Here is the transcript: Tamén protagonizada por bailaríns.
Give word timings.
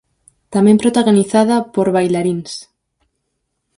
Tamén 0.53 0.81
protagonizada 0.83 1.55
por 1.73 1.87
bailaríns. 1.95 2.51